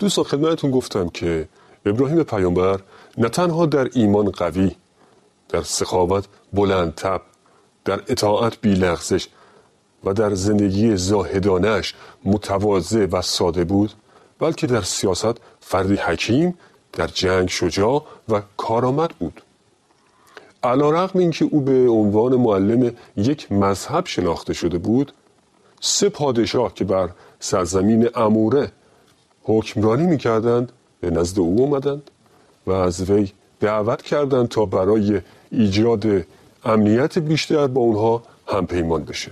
دوستان 0.08 0.26
خدمتتون 0.26 0.72
گفتم 0.72 1.10
که 1.10 1.48
ابراهیم 1.86 2.24
پیامبر 2.24 2.80
نه 3.18 3.30
تنها 3.30 3.66
در 3.66 3.90
ایمان 3.94 4.32
قوی 4.32 4.72
در 5.50 5.62
سخاوت 5.62 6.26
بلند 6.54 6.96
تب 6.96 7.22
در 7.86 8.02
اطاعت 8.08 8.62
بیلغزش 8.62 9.28
و 10.04 10.14
در 10.14 10.34
زندگی 10.34 10.98
زاهدانش 10.98 11.94
متواضع 12.26 13.06
و 13.06 13.22
ساده 13.22 13.64
بود 13.64 13.94
بلکه 14.40 14.68
در 14.68 14.82
سیاست 14.82 15.38
فردی 15.60 15.96
حکیم 15.96 16.58
در 16.94 17.08
جنگ 17.08 17.50
شجاع 17.50 18.06
و 18.30 18.42
کارآمد 18.58 19.10
بود. 19.10 19.42
علا 20.64 20.90
رقم 20.90 21.20
این 21.20 21.32
که 21.32 21.46
او 21.52 21.62
به 21.62 21.90
عنوان 21.90 22.36
معلم 22.36 22.96
یک 23.18 23.52
مذهب 23.52 24.06
شناخته 24.06 24.54
شده 24.54 24.78
بود 24.78 25.12
سه 25.82 26.10
پادشاه 26.10 26.74
که 26.74 26.84
بر 26.84 27.10
سرزمین 27.40 28.10
اموره 28.16 28.72
حکمرانی 29.48 30.06
می‌کردند 30.06 30.72
به 31.00 31.10
نزد 31.10 31.40
او 31.40 31.60
اومدند 31.62 32.12
و 32.68 32.72
از 32.72 33.10
وی 33.10 33.32
دعوت 33.60 34.02
کردند 34.02 34.48
تا 34.48 34.66
برای 34.66 35.22
ایجاد 35.52 36.06
امنیت 36.64 37.20
بیشتر 37.20 37.68
با 37.68 37.82
اونها 37.82 38.24
همپیمان 38.48 39.04
بشه. 39.04 39.32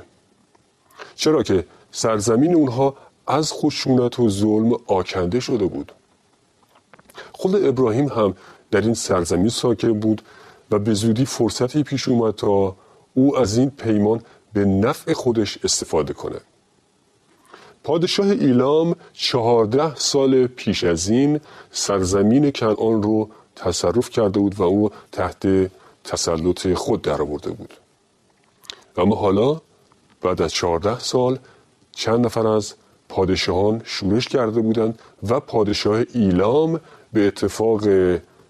چرا 1.15 1.43
که 1.43 1.65
سرزمین 1.91 2.55
اونها 2.55 2.95
از 3.27 3.53
خشونت 3.53 4.19
و 4.19 4.29
ظلم 4.29 4.74
آکنده 4.88 5.39
شده 5.39 5.65
بود. 5.65 5.91
خود 7.31 7.65
ابراهیم 7.65 8.07
هم 8.07 8.36
در 8.72 8.81
این 8.81 8.93
سرزمین 8.93 9.50
ساکن 9.50 10.00
بود 10.00 10.22
و 10.72 10.79
به 10.79 10.93
زودی 10.93 11.25
فرصتی 11.25 11.84
پیش 11.84 12.07
اومد 12.07 12.36
تا 12.36 12.75
او 13.13 13.38
از 13.38 13.57
این 13.57 13.69
پیمان 13.69 14.22
به 14.53 14.65
نفع 14.65 15.13
خودش 15.13 15.57
استفاده 15.63 16.13
کنه 16.13 16.39
پادشاه 17.86 18.27
ایلام 18.27 18.96
چهارده 19.13 19.96
سال 19.96 20.48
پیش 20.48 20.84
از 20.84 21.10
این 21.10 21.39
سرزمین 21.72 22.51
کنعان 22.51 23.04
رو 23.04 23.30
تصرف 23.56 24.10
کرده 24.10 24.39
بود 24.39 24.60
و 24.60 24.63
او 24.63 24.89
تحت 25.12 25.72
تسلط 26.04 26.74
خود 26.74 27.01
در 27.01 27.22
آورده 27.22 27.51
بود. 27.51 27.74
اما 28.98 29.15
حالا 29.15 29.62
بعد 30.22 30.42
از 30.42 30.54
چهارده 30.54 31.00
سال 31.00 31.39
چند 31.92 32.25
نفر 32.25 32.48
از 32.48 32.74
پادشاهان 33.10 33.82
شورش 33.84 34.27
کرده 34.27 34.62
بودند 34.62 35.00
و 35.30 35.39
پادشاه 35.39 36.04
ایلام 36.13 36.80
به 37.13 37.27
اتفاق 37.27 37.84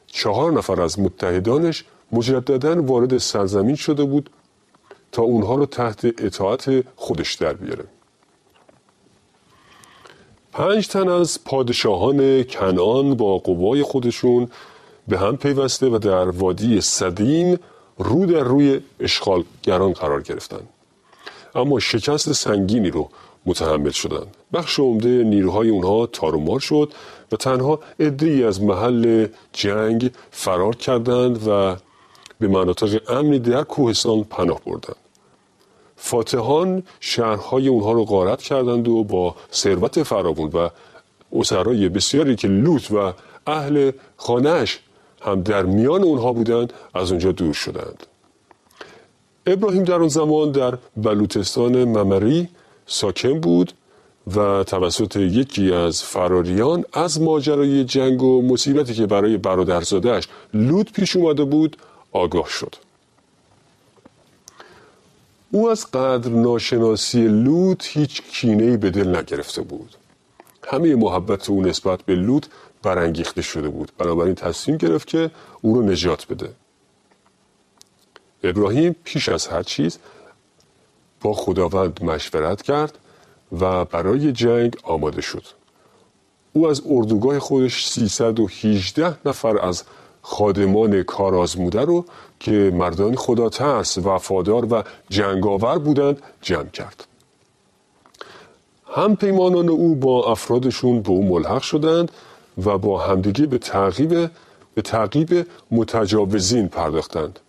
چهار 0.07 0.51
نفر 0.51 0.81
از 0.81 0.99
متحدانش 0.99 1.85
مجددا 2.11 2.81
وارد 2.81 3.17
سرزمین 3.17 3.75
شده 3.75 4.03
بود 4.03 4.29
تا 5.11 5.21
اونها 5.21 5.55
رو 5.55 5.65
تحت 5.65 6.05
اطاعت 6.05 6.83
خودش 6.95 7.33
در 7.33 7.53
بیاره. 7.53 7.94
پنج 10.55 10.87
تن 10.87 11.09
از 11.09 11.43
پادشاهان 11.45 12.43
کنعان 12.43 13.15
با 13.15 13.37
قوای 13.37 13.83
خودشون 13.83 14.47
به 15.07 15.19
هم 15.19 15.37
پیوسته 15.37 15.87
و 15.87 15.97
در 15.97 16.29
وادی 16.29 16.81
صدیم 16.81 17.59
رو 17.97 18.25
در 18.25 18.39
روی 18.39 18.79
اشغالگران 18.99 19.93
قرار 19.93 20.21
گرفتند. 20.21 20.69
اما 21.55 21.79
شکست 21.79 22.31
سنگینی 22.31 22.89
رو 22.89 23.09
متحمل 23.45 23.89
شدند. 23.89 24.27
بخش 24.53 24.79
عمده 24.79 25.23
نیروهای 25.23 25.69
اونها 25.69 26.05
تارومار 26.05 26.59
شد 26.59 26.93
و 27.31 27.35
تنها 27.35 27.79
ای 27.99 28.43
از 28.43 28.61
محل 28.61 29.27
جنگ 29.53 30.11
فرار 30.31 30.75
کردند 30.75 31.47
و 31.47 31.75
به 32.39 32.47
مناطق 32.47 33.11
امنی 33.11 33.39
در 33.39 33.63
کوهستان 33.63 34.23
پناه 34.23 34.61
بردند. 34.65 35.04
فاتحان 36.05 36.83
شهرهای 36.99 37.67
اونها 37.67 37.91
رو 37.91 38.05
غارت 38.05 38.41
کردند 38.41 38.87
و 38.87 39.03
با 39.03 39.35
ثروت 39.53 40.03
فراوون 40.03 40.49
و 40.49 40.69
اسرای 41.31 41.89
بسیاری 41.89 42.35
که 42.35 42.47
لوط 42.47 42.91
و 42.91 43.13
اهل 43.47 43.91
خانهش 44.17 44.79
هم 45.21 45.41
در 45.41 45.63
میان 45.63 46.03
اونها 46.03 46.33
بودند 46.33 46.73
از 46.93 47.11
اونجا 47.11 47.31
دور 47.31 47.53
شدند. 47.53 48.03
ابراهیم 49.45 49.83
در 49.83 49.95
اون 49.95 50.07
زمان 50.07 50.51
در 50.51 50.77
بلوتستان 50.97 51.83
ممری 51.83 52.49
ساکن 52.85 53.39
بود 53.39 53.73
و 54.35 54.63
توسط 54.63 55.15
یکی 55.15 55.73
از 55.73 56.03
فراریان 56.03 56.85
از 56.93 57.21
ماجرای 57.21 57.83
جنگ 57.83 58.23
و 58.23 58.41
مصیبتی 58.41 58.93
که 58.93 59.05
برای 59.05 59.37
برادرزادهش 59.37 60.27
لوط 60.53 60.91
پیش 60.91 61.15
اومده 61.15 61.43
بود 61.43 61.77
آگاه 62.11 62.49
شد. 62.49 62.84
او 65.55 65.69
از 65.69 65.91
قدر 65.91 66.29
ناشناسی 66.29 67.27
لوط 67.27 67.85
هیچ 67.87 68.21
کینه‌ای 68.21 68.77
به 68.77 68.89
دل 68.89 69.15
نگرفته 69.15 69.61
بود. 69.61 69.95
همه 70.67 70.95
محبت 70.95 71.49
او 71.49 71.61
نسبت 71.61 72.01
به 72.01 72.15
لوط 72.15 72.45
برانگیخته 72.83 73.41
شده 73.41 73.69
بود. 73.69 73.91
بنابراین 73.97 74.35
تصمیم 74.35 74.77
گرفت 74.77 75.07
که 75.07 75.31
او 75.61 75.75
رو 75.75 75.81
نجات 75.81 76.27
بده. 76.27 76.49
ابراهیم 78.43 78.95
پیش 79.03 79.29
از 79.29 79.47
هر 79.47 79.63
چیز 79.63 79.97
با 81.21 81.33
خداوند 81.33 82.03
مشورت 82.03 82.61
کرد 82.61 82.97
و 83.59 83.85
برای 83.85 84.31
جنگ 84.31 84.77
آماده 84.83 85.21
شد. 85.21 85.43
او 86.53 86.67
از 86.67 86.81
اردوگاه 86.85 87.39
خودش 87.39 87.87
318 87.87 89.17
نفر 89.25 89.59
از 89.59 89.83
خادمان 90.27 91.03
کارآزموده 91.03 91.81
رو 91.81 92.05
که 92.39 92.71
مردان 92.73 93.15
خدا 93.15 93.49
ترس 93.49 93.97
وفادار 93.97 94.73
و 94.73 94.83
جنگاور 95.09 95.77
بودند 95.77 96.21
جمع 96.41 96.69
کرد. 96.69 97.07
هم 98.85 99.15
پیمانان 99.15 99.69
او 99.69 99.95
با 99.95 100.31
افرادشون 100.31 101.01
به 101.01 101.09
او 101.09 101.25
ملحق 101.25 101.61
شدند 101.61 102.11
و 102.65 102.77
با 102.77 102.97
همدیگه 102.97 103.45
به 103.45 103.57
تعقیب 103.57 104.29
به 104.75 104.81
تعقیب 104.81 105.47
متجاوزین 105.71 106.67
پرداختند. 106.67 107.39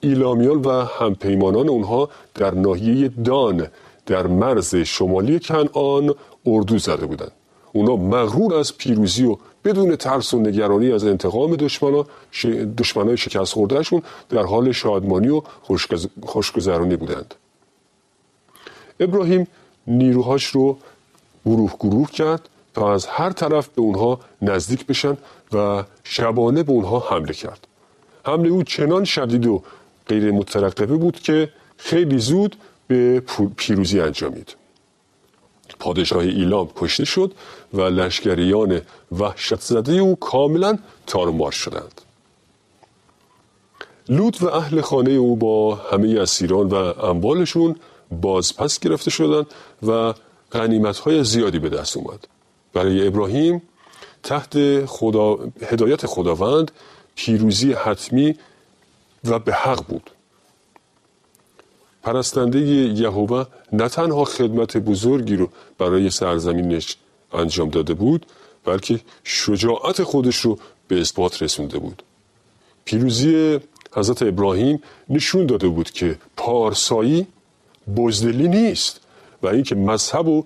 ایلامیان 0.00 0.62
و 0.62 0.70
همپیمانان 0.70 1.68
اونها 1.68 2.08
در 2.34 2.54
ناحیه 2.54 3.08
دان 3.08 3.66
در 4.06 4.26
مرز 4.26 4.74
شمالی 4.76 5.40
کنعان 5.40 6.14
اردو 6.46 6.78
زده 6.78 7.06
بودند. 7.06 7.32
اونا 7.72 7.96
مغرور 7.96 8.54
از 8.54 8.78
پیروزی 8.78 9.24
و 9.24 9.36
بدون 9.64 9.96
ترس 9.96 10.34
و 10.34 10.38
نگرانی 10.40 10.92
از 10.92 11.04
انتقام 11.04 11.56
دشمنا 11.56 12.06
دشمنای 12.78 13.16
شکست 13.16 13.52
خوردهشون 13.52 14.02
در 14.28 14.42
حال 14.42 14.72
شادمانی 14.72 15.28
و 15.28 15.42
خوشگذرانی 16.22 16.96
بودند. 16.96 17.34
ابراهیم 19.00 19.46
نیروهاش 19.86 20.46
رو 20.46 20.78
گروه 21.46 21.74
گروه 21.80 22.10
کرد 22.10 22.48
تا 22.74 22.94
از 22.94 23.06
هر 23.06 23.30
طرف 23.30 23.68
به 23.68 23.82
اونها 23.82 24.20
نزدیک 24.42 24.86
بشن 24.86 25.16
و 25.52 25.84
شبانه 26.04 26.62
به 26.62 26.72
اونها 26.72 26.98
حمله 26.98 27.32
کرد. 27.32 27.66
حمله 28.26 28.48
او 28.48 28.62
چنان 28.62 29.04
شدید 29.04 29.46
و 29.46 29.62
غیر 30.06 30.30
مترقبه 30.30 30.96
بود 30.96 31.20
که 31.20 31.48
خیلی 31.76 32.18
زود 32.18 32.56
به 32.88 33.22
پیروزی 33.56 34.00
انجامید. 34.00 34.59
پادشاه 35.80 36.22
ایلام 36.22 36.68
کشته 36.76 37.04
شد 37.04 37.32
و 37.74 37.80
لشکریان 37.80 38.80
وحشت 39.12 39.60
زده 39.60 39.92
او 39.92 40.16
کاملا 40.16 40.78
تارمار 41.06 41.52
شدند. 41.52 42.00
لوط 44.08 44.42
و 44.42 44.48
اهل 44.48 44.80
خانه 44.80 45.10
او 45.10 45.36
با 45.36 45.74
همه 45.74 46.20
اسیران 46.20 46.68
و 46.68 46.74
اموالشون 46.74 47.76
بازپس 48.10 48.78
گرفته 48.78 49.10
شدند 49.10 49.46
و 49.86 50.14
غنیمت 50.52 51.22
زیادی 51.22 51.58
به 51.58 51.68
دست 51.68 51.96
اومد. 51.96 52.28
برای 52.72 53.06
ابراهیم 53.06 53.62
تحت 54.22 54.84
خدا، 54.86 55.38
هدایت 55.62 56.06
خداوند 56.06 56.70
پیروزی 57.14 57.72
حتمی 57.72 58.34
و 59.24 59.38
به 59.38 59.52
حق 59.52 59.84
بود. 59.86 60.10
پرستنده 62.02 62.60
یهوه 62.60 63.44
نه 63.72 63.88
تنها 63.88 64.24
خدمت 64.24 64.76
بزرگی 64.76 65.36
رو 65.36 65.48
برای 65.78 66.10
سرزمینش 66.10 66.96
انجام 67.32 67.68
داده 67.68 67.94
بود 67.94 68.26
بلکه 68.64 69.00
شجاعت 69.24 70.02
خودش 70.02 70.36
رو 70.36 70.58
به 70.88 71.00
اثبات 71.00 71.42
رسونده 71.42 71.78
بود. 71.78 72.02
پیروزی 72.84 73.60
حضرت 73.92 74.22
ابراهیم 74.22 74.82
نشون 75.08 75.46
داده 75.46 75.68
بود 75.68 75.90
که 75.90 76.18
پارسایی 76.36 77.26
بزدلی 77.96 78.48
نیست 78.48 79.00
و 79.42 79.46
اینکه 79.46 79.74
مذهب 79.74 80.28
و 80.28 80.44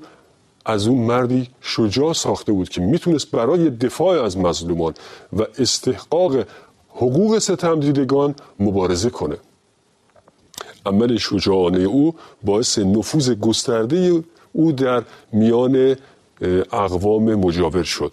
از 0.67 0.87
اون 0.87 0.99
مردی 0.99 1.49
شجاع 1.61 2.13
ساخته 2.13 2.53
بود 2.53 2.69
که 2.69 2.81
می‌تونست 2.81 3.31
برای 3.31 3.71
دفاع 3.71 4.25
از 4.25 4.39
مظلومان 4.39 4.95
و 5.33 5.43
استحقاق 5.59 6.47
حقوق 6.89 7.39
ستم 7.39 7.81
دیدگان 7.81 8.35
مبارزه 8.61 9.11
کنه. 9.11 9.37
عمل 10.87 11.17
شجاعانه 11.17 11.79
او 11.79 12.15
باعث 12.43 12.79
نفوذ 12.79 13.31
گسترده 13.31 14.23
او 14.53 14.73
در 14.73 15.03
میان 15.33 15.97
اقوام 16.73 17.35
مجاور 17.35 17.83
شد. 17.83 18.13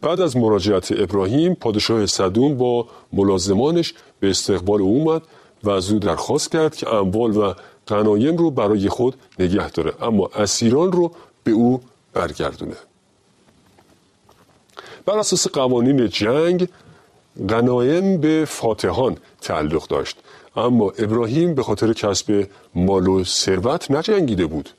بعد 0.00 0.20
از 0.20 0.36
مراجعت 0.36 0.92
ابراهیم 0.92 1.54
پادشاه 1.54 2.06
صدوم 2.06 2.54
با 2.56 2.86
ملازمانش 3.12 3.94
به 4.20 4.30
استقبال 4.30 4.80
او 4.80 4.88
اومد 4.88 5.22
و 5.64 5.70
از 5.70 5.90
او 5.90 5.98
درخواست 5.98 6.52
کرد 6.52 6.76
که 6.76 6.94
اموال 6.94 7.36
و 7.36 7.54
غنایم 7.88 8.36
رو 8.36 8.50
برای 8.50 8.88
خود 8.88 9.14
نگه 9.38 9.70
داره 9.70 9.92
اما 10.02 10.30
اسیران 10.34 10.92
رو 10.92 11.12
به 11.44 11.50
او 11.50 11.80
برگردونه. 12.12 12.76
بر 15.06 15.18
اساس 15.18 15.48
قوانین 15.48 16.08
جنگ 16.08 16.68
غنایم 17.48 18.20
به 18.20 18.44
فاتحان 18.48 19.16
تعلق 19.40 19.86
داشت. 19.86 20.16
اما 20.56 20.92
ابراهیم 20.98 21.54
به 21.54 21.62
خاطر 21.62 21.92
کسب 21.92 22.48
مال 22.74 23.08
و 23.08 23.24
ثروت 23.24 23.90
نجنگیده 23.90 24.46
بود. 24.46 24.70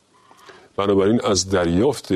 بنابراین 0.77 1.21
از 1.25 1.49
دریافت 1.49 2.07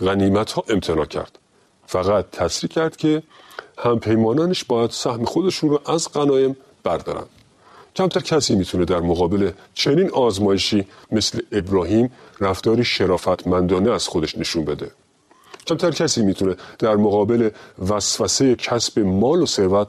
غنیمت 0.00 0.52
ها 0.52 0.64
امتناع 0.68 1.04
کرد. 1.04 1.38
فقط 1.86 2.30
تصریح 2.30 2.70
کرد 2.70 2.96
که 2.96 3.22
همپیمانانش 3.78 4.64
باید 4.64 4.90
سهم 4.90 5.24
خودشون 5.24 5.70
رو 5.70 5.80
از 5.86 6.12
غنایم 6.12 6.56
بردارن. 6.84 7.24
کمتر 7.96 8.20
کسی 8.20 8.54
می‌تونه 8.54 8.84
در 8.84 9.00
مقابل 9.00 9.50
چنین 9.74 10.10
آزمایشی 10.10 10.86
مثل 11.12 11.40
ابراهیم 11.52 12.12
رفتاری 12.40 12.84
شرافتمندانه 12.84 13.90
از 13.90 14.08
خودش 14.08 14.38
نشون 14.38 14.64
بده. 14.64 14.90
کمتر 15.66 15.90
کسی 15.90 16.22
می‌تونه 16.22 16.56
در 16.78 16.96
مقابل 16.96 17.50
وسوسه 17.88 18.54
کسب 18.54 18.98
مال 18.98 19.42
و 19.42 19.46
ثروت 19.46 19.88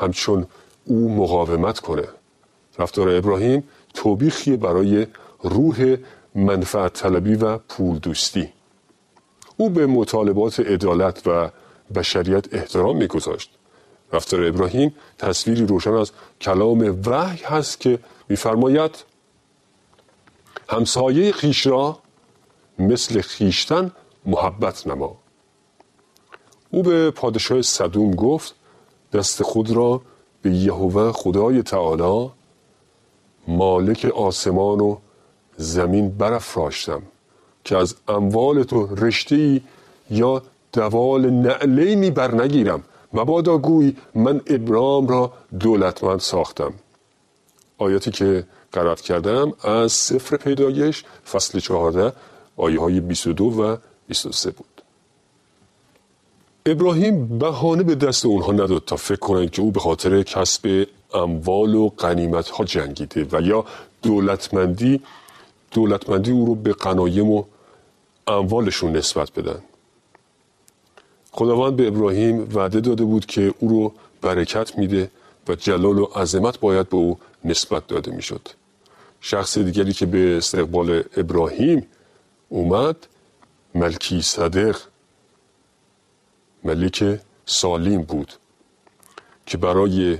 همچون 0.00 0.46
او 0.84 1.16
مقاومت 1.16 1.80
کنه. 1.80 2.08
رفتار 2.78 3.08
ابراهیم 3.08 3.64
توبیخی 3.94 4.56
برای 4.56 5.06
روح 5.42 5.96
منفعت 6.34 6.92
طلبی 6.92 7.34
و 7.34 7.58
پول 7.58 7.98
دوستی 7.98 8.52
او 9.56 9.70
به 9.70 9.86
مطالبات 9.86 10.60
عدالت 10.60 11.26
و 11.26 11.50
بشریت 11.94 12.54
احترام 12.54 12.96
میگذاشت. 12.96 13.50
رفتار 14.12 14.44
ابراهیم 14.44 14.94
تصویری 15.18 15.66
روشن 15.66 15.92
از 15.92 16.12
کلام 16.40 17.00
وحی 17.06 17.44
هست 17.44 17.80
که 17.80 17.98
میفرماید 18.28 19.04
همسایه 20.68 21.32
خیش 21.32 21.66
را 21.66 21.98
مثل 22.78 23.20
خیشتن 23.20 23.92
محبت 24.26 24.86
نما. 24.86 25.16
او 26.70 26.82
به 26.82 27.10
پادشاه 27.10 27.62
صدوم 27.62 28.14
گفت 28.14 28.54
دست 29.12 29.42
خود 29.42 29.70
را 29.70 30.02
به 30.42 30.50
یهوه 30.50 31.12
خدای 31.12 31.62
تعالی 31.62 32.30
مالک 33.46 34.04
آسمان 34.04 34.80
و 34.80 34.96
زمین 35.56 36.10
برافراشتم 36.10 37.02
که 37.64 37.76
از 37.76 37.94
اموال 38.08 38.62
تو 38.62 38.94
رشته 38.94 39.60
یا 40.10 40.42
دوال 40.72 41.30
نعلینی 41.30 42.10
بر 42.10 42.34
نگیرم 42.34 42.82
مبادا 43.12 43.58
گوی 43.58 43.96
من 44.14 44.40
ابرام 44.46 45.06
را 45.08 45.32
دولتمند 45.60 46.20
ساختم. 46.20 46.72
آیاتی 47.78 48.10
که 48.10 48.46
قرار 48.72 48.96
کردم 48.96 49.52
از 49.62 49.92
سفر 49.92 50.36
پیدایش 50.36 51.04
فصل 51.32 51.58
چهارده 51.58 52.12
آیه 52.56 52.80
های 52.80 53.00
22 53.00 53.44
و 53.44 53.76
23 54.08 54.50
بود. 54.50 54.82
ابراهیم 56.66 57.38
بهانه 57.38 57.82
به 57.82 57.94
دست 57.94 58.26
اونها 58.26 58.52
نداد 58.52 58.82
تا 58.86 58.96
فکر 58.96 59.18
کنند 59.18 59.50
که 59.50 59.62
او 59.62 59.70
به 59.70 59.80
خاطر 59.80 60.22
کسب 60.22 60.86
اموال 61.14 61.74
و 61.74 61.88
قنیمت 61.88 62.48
ها 62.48 62.64
جنگیده 62.64 63.26
و 63.32 63.40
یا 63.42 63.64
دولتمندی 64.02 65.00
دولتمندی 65.70 66.30
او 66.30 66.46
رو 66.46 66.54
به 66.54 66.72
قنایم 66.72 67.30
و 67.30 67.44
اموالشون 68.26 68.96
نسبت 68.96 69.32
بدن. 69.32 69.62
خداوند 71.32 71.76
به 71.76 71.86
ابراهیم 71.86 72.48
وعده 72.54 72.80
داده 72.80 73.04
بود 73.04 73.26
که 73.26 73.54
او 73.58 73.68
رو 73.68 73.92
برکت 74.22 74.78
میده 74.78 75.10
و 75.48 75.54
جلال 75.54 75.98
و 75.98 76.04
عظمت 76.04 76.60
باید 76.60 76.88
به 76.88 76.96
او 76.96 77.18
نسبت 77.44 77.86
داده 77.86 78.10
می‌شد. 78.10 78.48
شخص 79.20 79.58
دیگری 79.58 79.92
که 79.92 80.06
به 80.06 80.36
استقبال 80.36 81.02
ابراهیم 81.16 81.86
اومد 82.48 82.96
ملکی 83.74 84.22
صدق 84.22 84.76
ملک 86.64 87.20
سالیم 87.46 88.02
بود 88.02 88.32
که 89.46 89.58
برای 89.58 90.18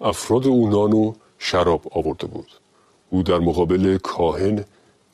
افراد 0.00 0.46
او 0.46 0.68
نان 0.68 0.92
و 0.92 1.12
شراب 1.38 1.82
آورده 1.90 2.26
بود. 2.26 2.48
او 3.10 3.22
در 3.22 3.38
مقابل 3.38 3.98
کاهن 3.98 4.64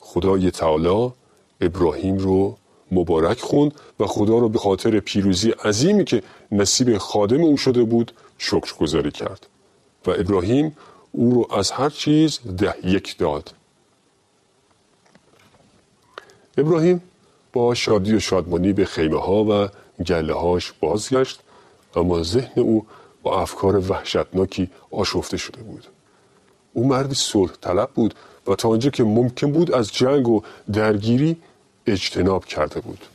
خدای 0.01 0.51
تعالی 0.51 1.12
ابراهیم 1.61 2.18
رو 2.18 2.57
مبارک 2.92 3.40
خوند 3.40 3.75
و 4.01 4.07
خدا 4.07 4.38
رو 4.38 4.49
به 4.49 4.59
خاطر 4.59 5.01
پیروزی 5.01 5.51
عظیمی 5.51 6.05
که 6.05 6.23
نصیب 6.53 6.99
خادم 6.99 7.40
او 7.40 7.57
شده 7.57 7.85
بود 7.85 8.12
شکر 8.38 8.77
گذاری 8.81 9.11
کرد. 9.11 9.47
و 10.07 10.11
ابراهیم 10.11 10.77
او 11.12 11.35
رو 11.35 11.55
از 11.59 11.70
هر 11.70 11.90
چیز 11.90 12.40
ده 12.59 12.75
یک 12.87 13.18
داد. 13.18 13.55
ابراهیم 16.59 17.03
با 17.53 17.75
شادی 17.75 18.14
و 18.14 18.20
شادمانی 18.20 18.73
به 18.73 18.85
خیمه 18.85 19.20
ها 19.20 19.44
و 19.44 19.68
گله 20.05 20.35
هاش 20.35 20.73
بازگشت 20.81 21.40
اما 21.97 22.23
ذهن 22.23 22.62
او 22.62 22.87
با 23.24 23.40
افکار 23.40 23.90
وحشتناکی 23.90 24.70
آشفته 24.90 25.37
شده 25.37 25.62
بود. 25.62 25.87
او 26.72 26.88
مردی 26.88 27.14
صلح 27.14 27.52
طلب 27.60 27.90
بود 27.94 28.14
و 28.46 28.54
تا 28.54 28.68
آنجا 28.68 28.90
که 28.90 29.04
ممکن 29.04 29.52
بود 29.52 29.72
از 29.72 29.92
جنگ 29.92 30.28
و 30.28 30.42
درگیری 30.72 31.37
اجتناب 31.87 32.44
کرده 32.44 32.80
بود. 32.80 33.06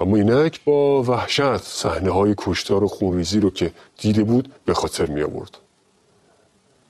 اما 0.00 0.16
اینک 0.16 0.64
با 0.64 1.02
وحشت 1.02 1.62
صحنه 1.62 2.10
های 2.10 2.34
کشتار 2.38 2.84
و 2.84 2.88
خونریزی 2.88 3.40
رو 3.40 3.50
که 3.50 3.72
دیده 3.98 4.24
بود 4.24 4.52
به 4.64 4.74
خاطر 4.74 5.06
می 5.06 5.22
آورد 5.22 5.58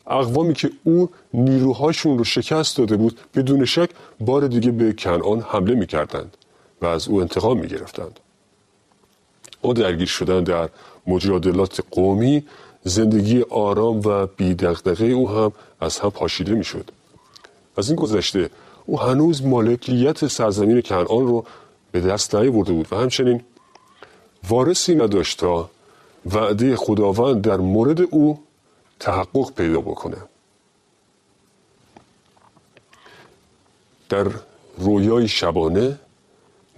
اقوامی 0.07 0.55
که 0.55 0.71
او 0.85 1.11
نیروهاشون 1.35 2.19
رو 2.19 2.25
شکست 2.25 2.79
داده 2.79 2.97
بود 2.97 3.21
بدون 3.35 3.65
شک 3.65 3.91
بار 4.21 4.47
دیگه 4.49 4.71
به 4.71 4.93
کنعان 4.93 5.41
حمله 5.41 5.75
می 5.75 5.87
کردند 5.87 6.37
و 6.83 6.87
از 6.87 7.09
او 7.09 7.21
انتقام 7.21 7.59
می 7.59 7.69
گرفتند. 7.69 8.21
او 9.63 9.75
درگیر 9.75 10.07
شدن 10.07 10.45
در 10.45 10.69
مجادلات 11.09 11.81
قومی 11.91 12.45
زندگی 12.85 13.43
آرام 13.43 14.01
و 14.05 14.27
بیدقدقه 14.27 15.07
او 15.07 15.31
هم 15.31 15.53
از 15.81 15.99
هم 15.99 16.11
پاشیده 16.11 16.55
می 16.55 16.65
شد. 16.65 16.91
از 17.77 17.89
این 17.89 17.97
گذشته 17.97 18.51
او 18.87 19.01
هنوز 19.01 19.47
مالکیت 19.47 20.27
سرزمین 20.27 20.81
کنعان 20.81 21.27
رو 21.27 21.45
به 21.93 22.01
دست 22.01 22.35
نیاورده 22.35 22.73
بود 22.73 22.93
و 22.93 22.97
همچنین 22.97 23.41
وارثی 24.49 24.95
نداشت 24.95 25.39
تا 25.39 25.71
وعده 26.27 26.77
خداوند 26.77 27.43
در 27.43 27.57
مورد 27.57 28.01
او 28.01 28.39
تحقق 29.01 29.53
پیدا 29.53 29.81
بکنه 29.81 30.17
در 34.09 34.27
رویای 34.79 35.29
شبانه 35.29 35.99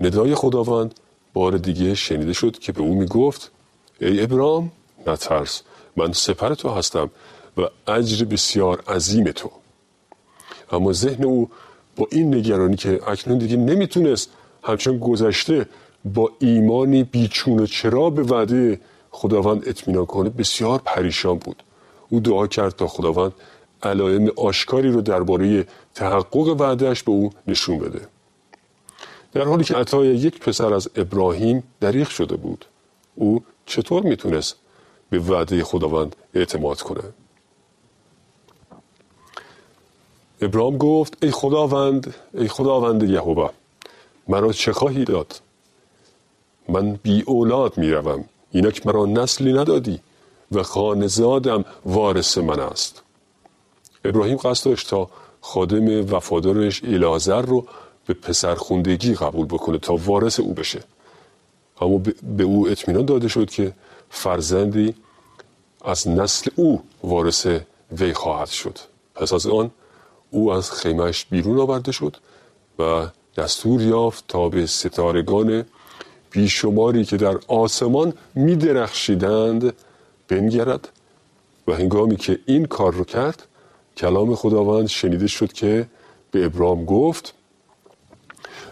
ندای 0.00 0.34
خداوند 0.34 0.94
بار 1.32 1.58
دیگه 1.58 1.94
شنیده 1.94 2.32
شد 2.32 2.58
که 2.58 2.72
به 2.72 2.80
او 2.80 2.94
می 2.94 3.06
گفت 3.06 3.50
ای 4.00 4.22
ابرام 4.22 4.72
نترس 5.06 5.62
من 5.96 6.12
سپر 6.12 6.54
تو 6.54 6.68
هستم 6.68 7.10
و 7.56 7.90
اجر 7.90 8.24
بسیار 8.24 8.80
عظیم 8.88 9.30
تو. 9.30 9.50
اما 10.72 10.92
ذهن 10.92 11.24
او 11.24 11.50
با 11.96 12.06
این 12.12 12.34
نگرانی 12.34 12.76
که 12.76 13.00
اکنون 13.06 13.38
دیگه 13.38 13.56
نمی‌تونست 13.56 14.30
همچون 14.62 14.98
گذشته 14.98 15.66
با 16.04 16.30
ایمانی 16.38 17.04
بیچون 17.04 17.58
و 17.58 17.66
چرا 17.66 18.10
به 18.10 18.22
وعده 18.22 18.80
خداوند 19.10 19.68
اطمینان 19.68 20.06
کنه 20.06 20.28
بسیار 20.28 20.80
پریشان 20.84 21.38
بود. 21.38 21.62
او 22.08 22.20
دعا 22.20 22.46
کرد 22.46 22.76
تا 22.76 22.86
خداوند 22.86 23.32
علائم 23.82 24.28
آشکاری 24.36 24.90
رو 24.90 25.00
درباره 25.00 25.66
تحقق 25.94 26.60
وعدهش 26.60 27.02
به 27.02 27.10
او 27.10 27.30
نشون 27.46 27.78
بده. 27.78 28.00
در 29.32 29.44
حالی 29.44 29.64
که 29.64 29.74
عطای 29.74 30.08
یک 30.08 30.38
پسر 30.38 30.74
از 30.74 30.88
ابراهیم 30.96 31.62
دریغ 31.80 32.08
شده 32.08 32.36
بود 32.36 32.64
او 33.14 33.44
چطور 33.70 34.02
می‌تونست 34.02 34.56
به 35.10 35.18
وعده 35.18 35.64
خداوند 35.64 36.16
اعتماد 36.34 36.80
کنه؟ 36.82 37.02
ابراهیم 40.42 40.78
گفت 40.78 41.16
ای 41.22 41.30
خداوند 41.30 42.14
ای 42.34 42.48
خداوند 42.48 43.02
یهوه 43.02 43.50
مرا 44.28 44.52
چه 44.52 44.72
خواهی 44.72 45.04
داد؟ 45.04 45.40
من 46.68 46.98
بی 47.02 47.22
اولاد 47.26 47.78
می‌روم 47.78 48.24
اینک 48.50 48.86
مرا 48.86 49.06
نسلی 49.06 49.52
ندادی 49.52 50.00
و 50.52 50.62
خانزادم 50.62 51.64
وارث 51.84 52.38
من 52.38 52.60
است. 52.60 53.02
ابراهیم 54.04 54.36
قصد 54.36 54.64
داشت 54.64 54.90
تا 54.90 55.10
خادم 55.40 56.14
وفادارش 56.14 56.84
ایلازر 56.84 57.42
رو 57.42 57.66
به 58.06 58.14
پسرخوندگی 58.14 59.14
قبول 59.14 59.46
بکنه 59.46 59.78
تا 59.78 59.94
وارث 59.94 60.40
او 60.40 60.54
بشه. 60.54 60.82
اما 61.80 62.02
به 62.36 62.44
او 62.44 62.68
اطمینان 62.68 63.04
داده 63.04 63.28
شد 63.28 63.50
که 63.50 63.72
فرزندی 64.10 64.94
از 65.84 66.08
نسل 66.08 66.50
او 66.56 66.82
وارث 67.02 67.46
وی 67.92 68.12
خواهد 68.12 68.48
شد. 68.48 68.78
پس 69.14 69.32
از 69.32 69.46
آن 69.46 69.70
او 70.30 70.52
از 70.52 70.70
خیمهش 70.72 71.24
بیرون 71.24 71.58
آورده 71.58 71.92
شد 71.92 72.16
و 72.78 73.06
دستور 73.36 73.82
یافت 73.82 74.24
تا 74.28 74.48
به 74.48 74.66
ستارگان 74.66 75.64
بیشماری 76.30 77.04
که 77.04 77.16
در 77.16 77.38
آسمان 77.48 78.12
می 78.34 78.56
درخشیدند 78.56 79.72
بنگرد 80.28 80.88
و 81.68 81.72
هنگامی 81.72 82.16
که 82.16 82.38
این 82.46 82.64
کار 82.64 82.92
رو 82.94 83.04
کرد 83.04 83.46
کلام 83.96 84.34
خداوند 84.34 84.86
شنیده 84.86 85.26
شد 85.26 85.52
که 85.52 85.86
به 86.30 86.44
ابرام 86.44 86.84
گفت 86.84 87.34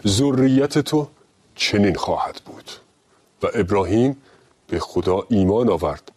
ذریت 0.07 0.79
تو 0.79 1.07
چنین 1.55 1.95
خواهد 1.95 2.41
بود. 2.45 2.71
و 3.43 3.47
ابراهیم 3.53 4.17
به 4.67 4.79
خدا 4.79 5.25
ایمان 5.29 5.69
آورد 5.69 6.11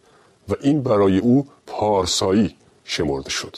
و 0.49 0.53
این 0.61 0.83
برای 0.83 1.17
او 1.17 1.47
پارسایی 1.67 2.55
شمرده 2.83 3.29
شد. 3.29 3.57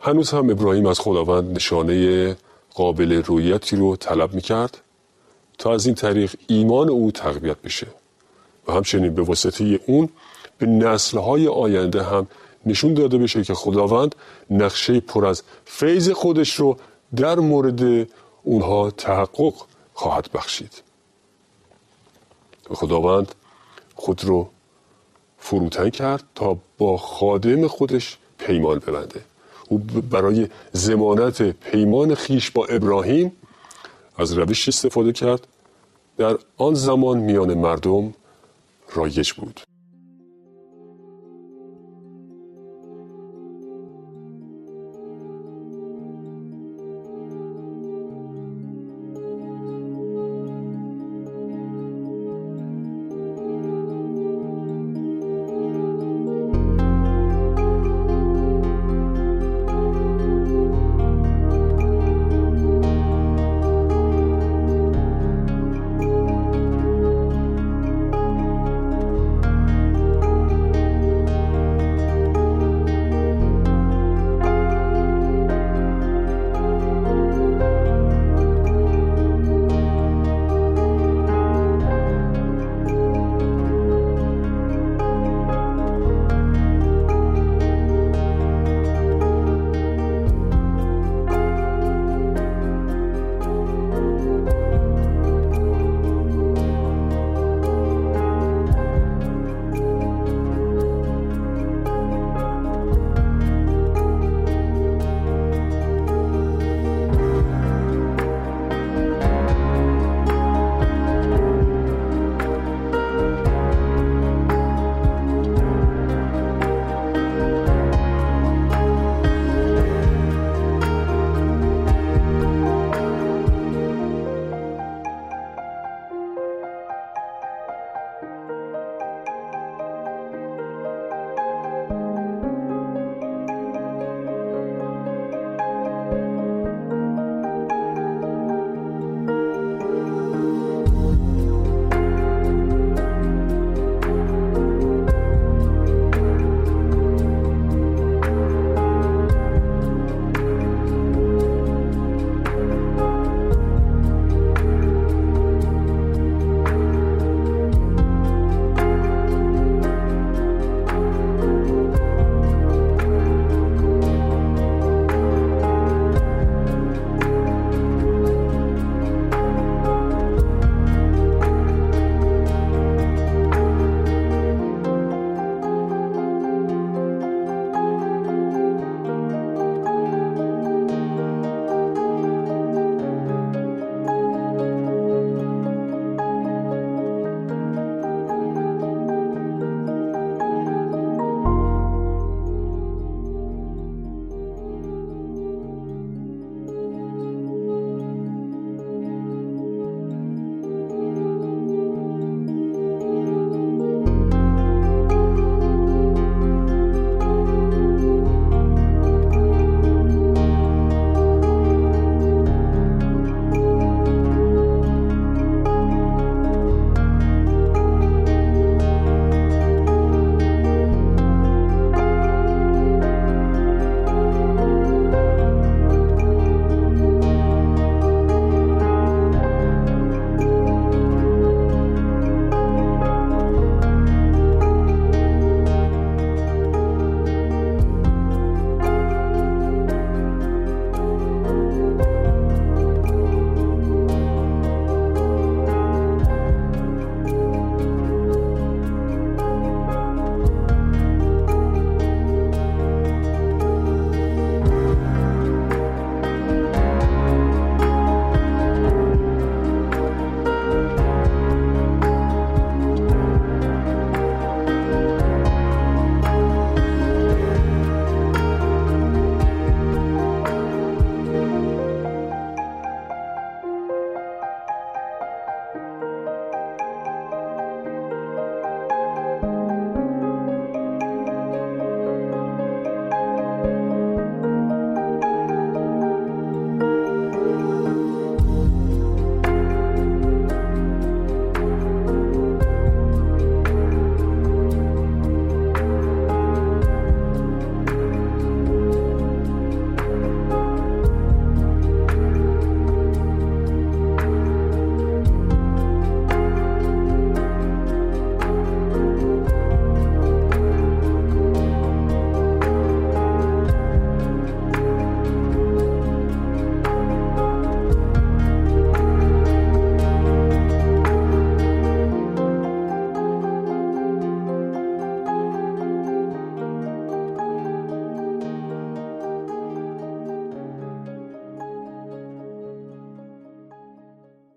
هنوز 0.00 0.30
هم 0.30 0.50
ابراهیم 0.50 0.86
از 0.86 1.00
خداوند 1.00 1.56
نشانه 1.56 2.36
قابل 2.74 3.12
رویتی 3.12 3.76
رو 3.76 3.96
طلب 3.96 4.34
می 4.34 4.40
کرد 4.40 4.80
تا 5.58 5.74
از 5.74 5.86
این 5.86 5.94
طریق 5.94 6.34
ایمان 6.46 6.88
او 6.88 7.10
تقویت 7.10 7.56
بشه 7.56 7.86
و 8.68 8.72
همچنین 8.72 9.14
به 9.14 9.22
واسطه 9.22 9.80
اون 9.86 10.08
به 10.58 10.66
نسلهای 10.66 11.48
آینده 11.48 12.02
هم 12.02 12.26
نشون 12.66 12.94
داده 12.94 13.18
بشه 13.18 13.44
که 13.44 13.54
خداوند 13.54 14.14
نقشه 14.50 15.00
پر 15.00 15.26
از 15.26 15.42
فیض 15.64 16.10
خودش 16.10 16.54
رو 16.54 16.76
در 17.16 17.38
مورد 17.38 18.08
اونها 18.42 18.90
تحقق 18.90 19.54
خواهد 19.94 20.28
بخشید. 20.34 20.82
خداوند 22.70 23.34
خود 23.94 24.24
رو 24.24 24.48
فروتن 25.38 25.90
کرد 25.90 26.24
تا 26.34 26.58
با 26.78 26.96
خادم 26.96 27.66
خودش 27.66 28.18
پیمان 28.38 28.78
ببنده. 28.78 29.20
او 29.68 29.78
برای 30.10 30.48
زمانت 30.72 31.42
پیمان 31.42 32.14
خیش 32.14 32.50
با 32.50 32.64
ابراهیم 32.66 33.32
از 34.16 34.32
روش 34.32 34.68
استفاده 34.68 35.12
کرد. 35.12 35.46
در 36.16 36.38
آن 36.56 36.74
زمان 36.74 37.18
میان 37.18 37.54
مردم 37.54 38.14
رایج 38.94 39.32
بود. 39.32 39.60